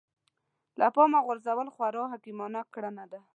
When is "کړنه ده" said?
2.73-3.19